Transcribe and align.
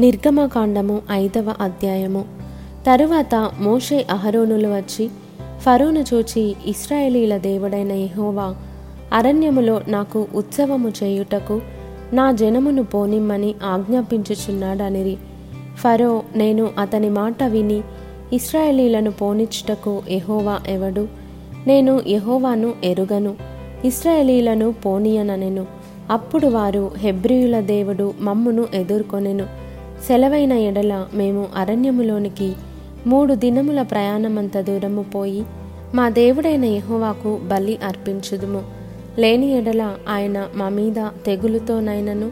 నిర్గమకాండము 0.00 1.02
ఐదవ 1.10 1.54
అధ్యాయము. 1.60 2.24
తరువాత 2.86 3.50
మోషే 3.60 4.06
అహరోనులు 4.10 4.68
వచ్చి 4.68 5.10
ఫరోను 5.60 6.04
చూచి 6.14 6.56
ఇస్రాయేలీల 6.66 7.36
దేవుడైన 7.36 7.92
ఎహోవా 7.92 8.54
అరణ్యములో 9.12 9.80
నాకు 9.88 10.26
ఉత్సవము 10.34 10.92
చేయుటకు 11.02 11.60
నా 12.12 12.32
జనమును 12.32 12.82
పోనిమ్మని 12.82 13.54
ఆజ్ఞాపించుచున్నాడనిరి. 13.64 15.16
ఫరో 15.76 16.22
నేను 16.36 16.70
అతని 16.78 17.10
మాట 17.10 17.44
విని 17.44 17.82
ఇస్రాయేలీలను 18.32 19.10
పోనిచ్చుటకు 19.10 20.02
ఎహోవా 20.08 20.58
ఎవడు? 20.68 21.08
నేను 21.66 22.00
ఎహోవాను 22.06 22.74
ఎరుగను 22.84 23.34
ఇస్రాయేలీలను 23.84 24.72
పోనీయననెను. 24.72 25.66
అప్పుడు 26.10 26.46
వారు 26.46 26.90
హెబ్రియుల 26.96 27.60
దేవుడు 27.60 28.14
మమ్మును 28.20 28.66
ఎదుర్కొనెను. 28.74 29.59
సెలవైన 30.06 30.52
ఎడల 30.52 31.06
మేము 31.14 31.48
అరణ్యములోనికి 31.56 32.52
మూడు 33.06 33.34
దినముల 33.34 33.82
ప్రయాణమంత 33.82 34.60
దూరము 34.60 35.02
పోయి 35.02 35.44
మా 35.94 36.08
దేవుడైన 36.08 36.64
యహోవాకు 36.64 37.40
బలి 37.46 37.78
అర్పించుదుము. 37.86 38.62
లేని 39.18 39.58
ఎడల 39.58 39.94
ఆయన 40.08 40.48
మా 40.54 40.68
మీద 40.68 40.94
తెగులుతోనైనను 41.26 42.30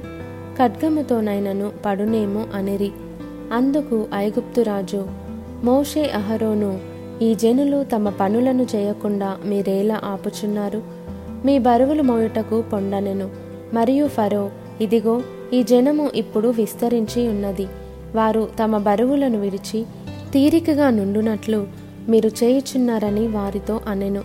ఖడ్గముతోనైనను 0.58 1.70
పడునేమో 1.86 2.44
అనిరి. 2.54 2.90
అందుకు 3.52 4.06
ఐగుప్తు 4.14 4.60
రాజు 4.60 5.06
మోషే 5.64 6.10
అహరోను 6.14 6.78
ఈ 7.22 7.34
జనులు 7.34 7.84
తమ 7.84 8.08
పనులను 8.08 8.66
చేయకుండా 8.74 9.36
మీరేలా 9.44 10.00
ఆపుచున్నారు? 10.04 10.82
మీ 11.44 11.58
బరువులు 11.58 12.02
మోయుటకు 12.02 12.62
పొండనెను. 12.62 13.30
మరియు 13.74 14.06
ఫరో 14.06 14.50
ఇదిగో 14.80 15.22
ఈ 15.52 15.62
జనము 15.62 16.10
ఇప్పుడు 16.14 16.48
విస్తరించి 16.48 17.28
ఉన్నది. 17.28 17.66
వారు 18.14 18.48
తమ 18.62 18.78
బరువులను 18.78 19.40
విడిచి 19.40 19.84
తీరికగా 20.32 20.90
నుండునట్లు 20.90 21.66
మీరు 22.08 22.28
చేయుచున్నారని 22.28 23.26
వారితో 23.28 23.80
అనెను. 23.88 24.22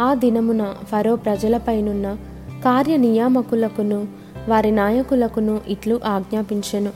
ఆ 0.00 0.14
దినమున 0.14 0.74
ఫరో 0.84 1.16
ప్రజలపైనున్న 1.16 2.16
కార్యనియామకులకును 2.64 4.08
వారి 4.48 4.70
నాయకులకును 4.70 5.60
ఇట్లు 5.68 6.00
ఆజ్ఞాపించెను. 6.04 6.90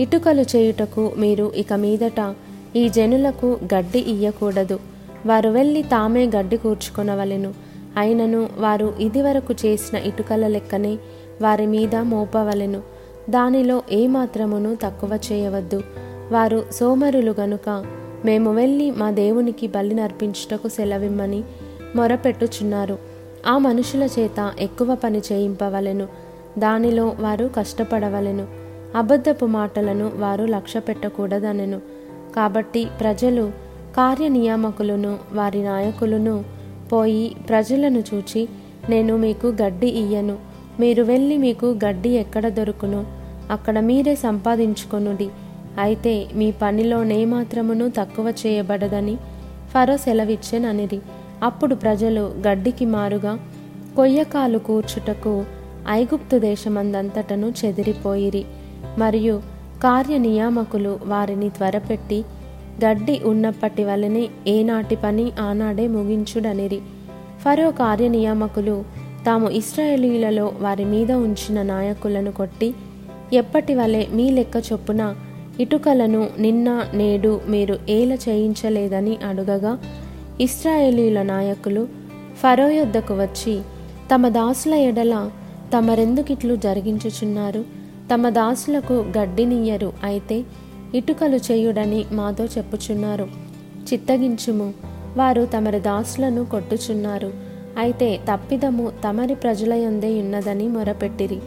ఇటుకలు 0.00 0.42
చేయుటకు 0.42 1.12
మీరు 1.16 1.52
ఇక 1.56 1.72
మీదట 1.72 2.34
ఈ 2.76 2.88
జనులకు 2.88 3.58
గడ్డి 3.74 3.98
ఇయ్యకూడదు. 3.98 4.78
వారు 5.26 5.48
వెళ్ళి 5.48 5.82
తామే 5.82 6.26
గడ్డి 6.26 6.56
కూర్చుకొనవలెను. 6.56 7.54
అయినను 7.96 8.48
వారు 8.58 8.94
ఇదివరకు 9.00 9.54
చేసిన 9.66 9.98
ఇటుకల 9.98 10.46
లెక్కనే 10.46 10.98
వారి 11.42 11.66
మీద 11.66 11.96
మోపవలెను. 11.96 12.82
దానిలో 13.30 13.82
ఏమాత్రమును 13.92 14.76
తక్కువ 14.82 15.18
చేయవద్దు. 15.32 15.82
వారు 16.32 16.66
సోమరులు 16.72 17.34
గనుక 17.40 17.84
మేము 18.24 18.54
వెళ్ళి 18.54 18.90
మా 18.90 19.10
దేవునికి 19.10 19.66
బలి 19.66 19.94
నర్పించుటకు 19.94 20.68
సెలవిమ్మని 20.68 21.44
మొరపెట్టుచున్నారు. 21.96 22.98
ఆ 23.46 23.58
మనుషుల 23.58 24.08
చేత 24.18 24.52
ఎక్కువ 24.60 24.94
పని 24.94 25.22
చేయింపవలెను. 25.32 26.08
దానిలో 26.58 27.16
వారు 27.20 27.50
కష్టపడవలెను. 27.56 28.46
అబద్ధపు 28.96 29.46
మాటలను 29.46 30.10
వారు 30.16 30.44
లక్ష్య 30.44 30.80
పెట్టకూడదనెను 30.80 31.80
కాబట్టి 32.36 32.86
ప్రజలు 33.00 33.50
కార్యనియామకులను 33.96 35.18
వారి 35.32 35.62
నాయకులను 35.62 36.44
పోయి 36.92 37.36
ప్రజలను 37.48 38.02
చూచి 38.14 38.48
నేను 38.88 39.16
మీకు 39.16 39.46
గడ్డి 39.46 39.86
ఇయ్యను. 39.86 40.53
మీరు 40.80 41.02
వెళ్ళి 41.02 41.38
మీకు 41.38 41.78
గడ్డి 41.86 42.08
ఎక్కడ 42.08 42.48
దొరుకును 42.48 43.06
అక్కడ 43.50 43.80
మీరే 43.80 44.14
సంపాదించుకొనుడి. 44.14 45.28
అయితే 45.80 46.26
మీ 46.34 46.50
పనిలోనేమాత్రమును 46.50 47.88
తక్కువ 47.88 48.32
చేయబడదని 48.46 49.16
ఫరో 49.74 49.96
సెలవిచ్చెననిరి 49.96 51.00
అప్పుడు 51.42 51.74
ప్రజలు 51.74 52.34
గడ్డికి 52.48 52.84
మారుగా 52.84 53.38
కొయ్యకాలు 53.96 54.58
కూర్చుటకు 54.58 55.44
ఐగుప్తు 55.88 56.38
దేశమందంతటను 56.38 57.52
చెదిరిపోయిరి. 57.64 58.44
మరియు 58.98 59.42
కార్యనియామకులు 59.82 61.00
వారిని 61.06 61.48
త్వరపెట్టి 61.48 62.24
గడ్డి 62.84 63.20
ఉన్నప్పటి 63.24 63.84
వలనే 63.84 64.28
ఏనాటి 64.46 64.96
పని 64.96 65.32
ఆనాడే 65.40 65.88
ముగించుడనిరి. 65.88 66.80
ఫరో 67.44 67.70
కార్యనియామకులు 67.70 68.84
తాము 69.26 69.50
ఇస్రాయేలీలలో 69.50 70.52
వారి 70.60 70.84
మీద 70.84 71.12
ఉంచిన 71.12 71.62
నాయకులను 71.62 72.32
కొట్టి 72.32 72.74
ఎప్పటి 73.32 73.74
వలె 73.74 74.06
మీ 74.12 74.30
లెక్క 74.30 74.62
చొప్పున 74.72 75.14
ఇటుకలను 75.60 76.28
నిన్న 76.38 76.86
నేడు 76.94 77.40
మీరు 77.48 77.78
ఏల 77.88 78.12
చేయించలేదని 78.12 79.16
అడుగగా 79.28 79.78
ఇస్రాయేలీల 80.40 81.22
నాయకులు 81.22 81.88
ఫరో 82.36 82.70
యొద్దకు 82.70 83.14
వచ్చి 83.14 83.60
తమ 84.14 84.28
దాసుల 84.28 84.74
ఎడల 84.74 85.30
తమరెందుకిట్లు 85.78 86.56
జరిగించుచున్నారు? 86.56 87.64
తమ 88.14 88.28
దాసులకు 88.28 88.92
గడ్డినియ్యరు 88.92 89.92
అయితే 90.04 90.44
ఇటుకలు 90.94 91.36
చేయుడని 91.36 92.04
మాతో 92.12 92.44
చెప్పుచున్నారు. 92.44 93.28
చిత్తగించుము 93.92 94.74
వారు 95.16 95.48
తమరి 95.56 95.80
దాసులను 95.80 96.44
కొట్టుచున్నారు. 96.44 97.43
అయితే 97.78 98.20
తప్పిదము 98.32 98.92
తమరి 99.04 99.34
ప్రజలయందే 99.34 100.20
ఉన్నదని 100.20 100.68
మొరపెట్టిరి. 100.68 101.38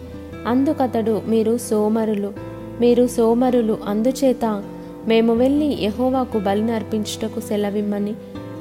అందుకతడు 0.47 1.21
మీరు 1.27 1.57
సోమరులు 1.57 2.33
మీరు 2.81 3.07
సోమరులు 3.07 3.77
అందుచేత 3.87 4.63
మేము 5.07 5.33
వెళ్ళి 5.33 5.77
యహోవాకు 5.81 6.39
బలి 6.39 6.65
నర్పించుటకు 6.65 7.39
సెలవిమ్మని 7.39 8.13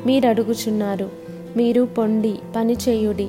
మీరడుగుచున్నారు. 0.07 1.09
మీరు 1.57 1.83
పొండి 1.83 2.35
పనిచేయుడి 2.57 3.29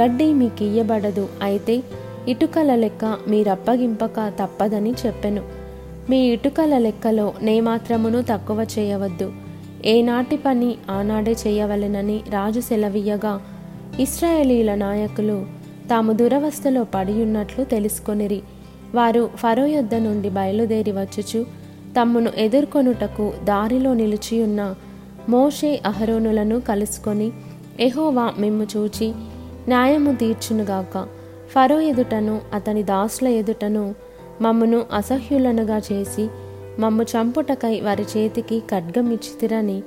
గడ్డి 0.00 0.32
మీకియ్యబడదు 0.32 1.28
అయితే 1.42 1.82
ఇటుకల 2.28 2.74
లెక్క 2.74 3.16
మీరప్పగింపక 3.28 4.32
తప్పదని 4.42 4.92
చెప్పెను. 5.06 5.42
మీ 6.10 6.16
ఇటుకల 6.16 6.78
లెక్కలో 6.78 7.32
నేమాత్రమును 7.42 8.22
తక్కువ 8.22 8.66
చేయవద్దు. 8.78 9.32
ఏనాటి 9.84 10.36
పని 10.36 10.74
ఆనాడే 10.90 11.32
చేయవలెనని 11.32 12.20
రాజు 12.30 12.60
సెలవీయగా 12.60 13.40
ఇస్రాయేలీల 14.00 14.74
నాయకులు 14.74 15.46
తాము 15.90 16.12
దురవస్థలో 16.12 16.84
పడియున్నట్లు 16.84 17.64
తెలుసుకొనిరి. 17.64 18.42
వారు 18.94 19.30
ఫరో 19.36 19.66
యొద్ద 19.66 19.94
నుండి 19.94 20.30
బయలుదేరి 20.30 20.92
వచ్చుచు 20.92 21.46
తమ్మును 22.00 22.30
ఎదుర్కొనుటకు 22.36 23.32
దారిలో 23.44 23.94
నిలిచియున్న 23.94 24.74
మోషే 25.28 25.82
అహరోనులను 25.86 26.60
కలుసుకొని 26.60 27.32
ఎహోవా 27.80 28.34
మిమ్ము 28.38 28.66
చూచి 28.76 29.14
న్యాయము 29.68 30.14
తీర్చునుగాక 30.14 31.06
ఫరో 31.54 31.80
ఎదుటను 31.80 32.40
అతని 32.54 32.82
దాసుల 32.82 33.28
ఎదుటను 33.28 33.94
మమ్మను 34.40 34.84
అసహ్యులనుగా 34.92 35.78
చేసి 35.92 36.28
మమ్ము 36.78 37.02
చంపుటకై 37.02 37.80
వారి 37.80 38.06
చేతికి 38.16 38.60
ఖడ్గమిచ్చితిరని 38.60 39.82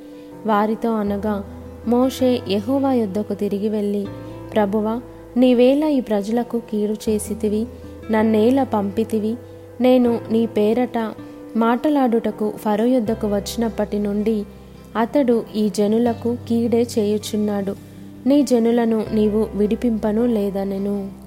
వారితో 0.45 0.95
అనగా 0.95 1.43
మోషే 1.87 2.41
యహోవా 2.49 2.93
యొద్దకు 2.93 3.33
తిరిగి 3.33 3.69
వెళ్ళి 3.69 4.05
ప్రభువా 4.53 5.01
నీవేళ 5.37 5.83
ఈ 5.83 5.99
ప్రజలకు 5.99 6.61
కీడు 6.71 6.93
చేసితివి 6.93 7.65
నన్నేల 8.11 8.63
పంపితివి. 8.63 9.35
నేను 9.81 10.19
నీ 10.31 10.45
పేరట 10.45 11.13
మాటలాడుటకు 11.55 12.53
ఫరో 12.57 12.85
యొద్దకు 12.85 13.27
వచ్చినప్పటి 13.27 13.99
నుండి 13.99 14.43
అతడు 14.95 15.45
ఈ 15.55 15.69
జనులకు 15.69 16.37
కీడే 16.47 16.87
చేయుచున్నాడు. 16.99 17.75
నీ 18.25 18.43
జనులను 18.43 19.05
నీవు 19.13 19.47
విడిపింపను 19.55 20.25
లేదనెను. 20.25 21.26